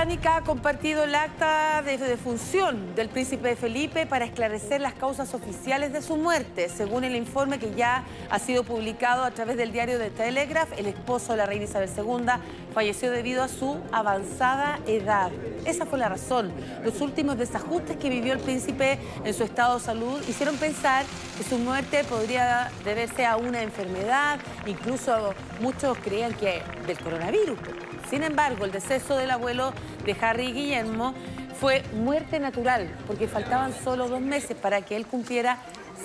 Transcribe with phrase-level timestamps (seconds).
[0.00, 5.92] Británica ha compartido el acta de defunción del príncipe Felipe para esclarecer las causas oficiales
[5.92, 6.70] de su muerte.
[6.70, 10.86] Según el informe que ya ha sido publicado a través del diario The Telegraph, el
[10.86, 12.24] esposo de la reina Isabel II
[12.72, 15.32] falleció debido a su avanzada edad.
[15.66, 16.50] Esa fue la razón.
[16.82, 21.04] Los últimos desajustes que vivió el príncipe en su estado de salud hicieron pensar
[21.36, 27.58] que su muerte podría deberse a una enfermedad, incluso muchos creían que del coronavirus.
[28.08, 29.72] Sin embargo, el deceso del abuelo
[30.04, 31.14] de Harry Guillermo
[31.60, 35.58] fue muerte natural, porque faltaban solo dos meses para que él cumpliera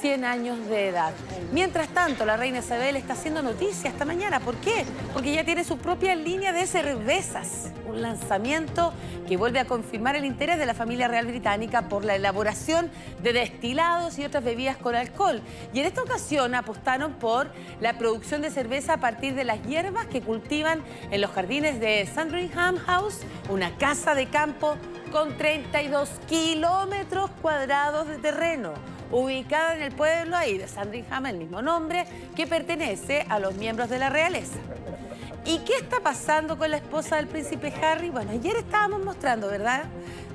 [0.00, 1.12] 100 años de edad.
[1.52, 4.40] Mientras tanto, la reina Isabel está haciendo noticia esta mañana.
[4.40, 4.84] ¿Por qué?
[5.12, 7.70] Porque ya tiene su propia línea de cervezas.
[7.86, 8.92] Un lanzamiento
[9.28, 12.90] que vuelve a confirmar el interés de la familia real británica por la elaboración
[13.22, 15.42] de destilados y otras bebidas con alcohol.
[15.72, 20.06] Y en esta ocasión apostaron por la producción de cerveza a partir de las hierbas
[20.06, 24.76] que cultivan en los jardines de Sandringham House, una casa de campo
[25.10, 31.62] con 32 kilómetros cuadrados de terreno ubicada en el pueblo ahí de Sandringham, el mismo
[31.62, 34.58] nombre, que pertenece a los miembros de la realeza.
[35.44, 38.10] ¿Y qué está pasando con la esposa del príncipe Harry?
[38.10, 39.84] Bueno, ayer estábamos mostrando, ¿verdad?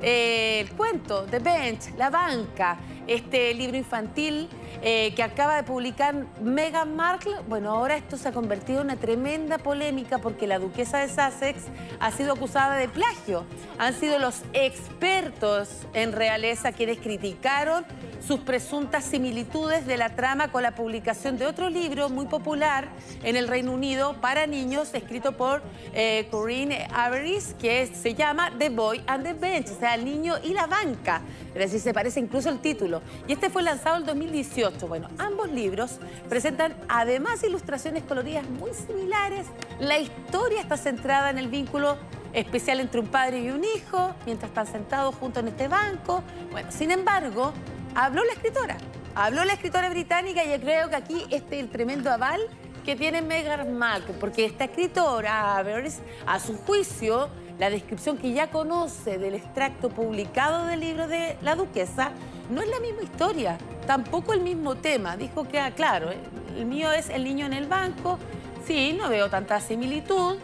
[0.00, 4.48] Eh, el cuento, The Bench, La Banca, este libro infantil
[4.80, 7.34] eh, que acaba de publicar Meghan Markle.
[7.48, 11.64] Bueno, ahora esto se ha convertido en una tremenda polémica porque la duquesa de Sussex
[12.00, 13.44] ha sido acusada de plagio.
[13.78, 17.84] Han sido los expertos en realeza quienes criticaron
[18.26, 22.88] sus presuntas similitudes de la trama con la publicación de otro libro muy popular
[23.24, 25.62] en el Reino Unido para niños, escrito por
[25.92, 30.36] eh, Corinne Averis, que se llama The Boy and the Bench, o sea, el niño
[30.42, 31.22] y la banca.
[31.54, 33.02] Es decir, se parece incluso el título.
[33.26, 34.61] Y este fue lanzado en 2018.
[34.62, 39.46] Bueno, ambos libros presentan además ilustraciones coloridas muy similares.
[39.80, 41.96] La historia está centrada en el vínculo
[42.32, 46.22] especial entre un padre y un hijo, mientras están sentados juntos en este banco.
[46.52, 47.52] Bueno, sin embargo,
[47.96, 48.76] habló la escritora.
[49.16, 52.40] Habló la escritora británica y creo que aquí este es el tremendo aval
[52.84, 59.18] que tiene Meghan Markle, porque esta escritora, a su juicio, la descripción que ya conoce
[59.18, 62.12] del extracto publicado del libro de la duquesa
[62.52, 65.16] no es la misma historia, tampoco el mismo tema.
[65.16, 66.10] Dijo que, ah, claro,
[66.56, 68.18] el mío es el niño en el banco,
[68.66, 70.38] sí, no veo tanta similitud,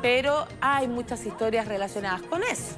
[0.00, 2.76] pero hay muchas historias relacionadas con eso.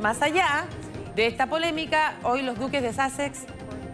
[0.00, 0.66] Más allá
[1.14, 3.44] de esta polémica, hoy los duques de Sussex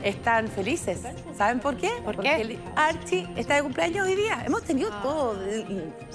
[0.02, 1.00] están felices.
[1.36, 1.90] ¿Saben por qué?
[2.04, 4.42] Porque Archie está de cumpleaños hoy día.
[4.46, 5.00] Hemos tenido ah.
[5.02, 5.38] todo.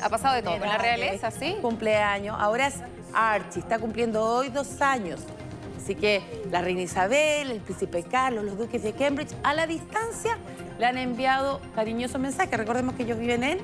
[0.01, 1.57] Ha pasado de todo con la realeza, ¿sí?
[1.62, 2.35] Cumpleaños.
[2.39, 2.75] Ahora es
[3.13, 5.22] Archie, está cumpliendo hoy dos años.
[5.81, 6.22] Así que
[6.52, 10.38] la reina Isabel, el príncipe Carlos, los duques de Cambridge, a la distancia
[10.78, 12.56] le han enviado cariñosos mensajes.
[12.56, 13.59] Recordemos que ellos viven en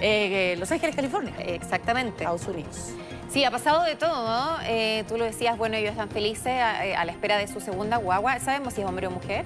[0.00, 1.34] eh, Los Ángeles, California.
[1.40, 2.24] Exactamente.
[2.24, 2.92] Estados Unidos.
[3.30, 4.58] Sí, ha pasado de todo.
[4.64, 7.60] Eh, tú lo decías, bueno, ellos están felices a, eh, a, la espera de su
[7.60, 8.38] segunda guagua.
[8.40, 9.44] ¿Sabemos si es hombre o mujer?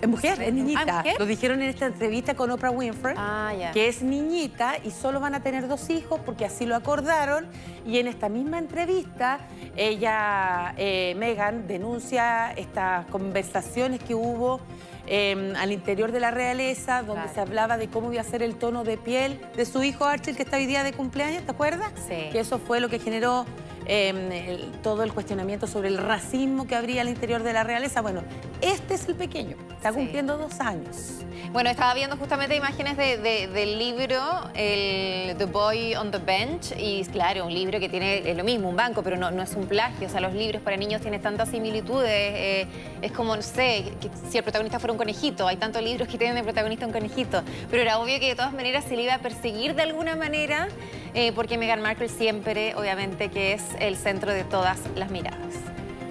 [0.00, 1.00] Es mujer, es niñita.
[1.00, 5.20] Ah, lo dijeron en esta entrevista con Oprah Winfrey, ah, que es niñita y solo
[5.20, 7.46] van a tener dos hijos porque así lo acordaron.
[7.86, 9.40] Y en esta misma entrevista,
[9.76, 14.60] ella, eh, Megan, denuncia estas conversaciones que hubo
[15.06, 18.56] em, al interior de la realeza, donde se hablaba de cómo iba a ser el
[18.56, 21.92] tono de piel de su hijo Archie, que está hoy día de cumpleaños, ¿te acuerdas?
[22.06, 22.28] Sí.
[22.30, 23.46] Que eso fue lo que generó
[23.90, 28.02] Em, todo el cuestionamiento sobre el racismo que habría al interior de la realeza.
[28.02, 28.22] Bueno,
[28.60, 31.20] este es el pequeño, está cumpliendo dos años.
[31.52, 34.20] Bueno, estaba viendo justamente imágenes del libro,
[34.54, 38.76] el The Boy on the Bench, y claro, un libro que tiene lo mismo, un
[38.76, 40.08] banco, pero no, es un plagio.
[40.08, 42.10] O sea, los libros para niños tienen tantas similitudes.
[42.10, 42.66] Eh,
[43.00, 43.84] es como, no sé,
[44.28, 45.46] si el protagonista fuera un conejito.
[45.46, 47.42] Hay tantos libros que tienen de protagonista un conejito.
[47.70, 50.68] Pero era obvio que de todas maneras se le iba a perseguir de alguna manera,
[51.14, 55.54] eh, porque Meghan Markle siempre, obviamente, que es el centro de todas las miradas.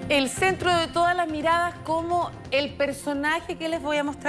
[0.08, 4.26] El centro de todas las miradas como el personaje que les voy a mostrar.